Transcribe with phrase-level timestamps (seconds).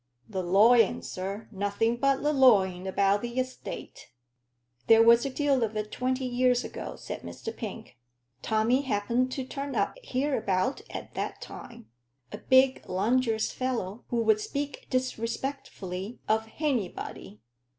[0.27, 4.09] "The lawing, sir nothing but the lawing about the estate.
[4.87, 7.55] There was a deal of it twenty year ago," said Mr.
[7.55, 7.99] Pink.
[8.41, 11.87] "Tommy happened to turn up hereabout at that time;
[12.31, 17.37] a big, lungeous fellow, who would speak disrespectfully of hanybody."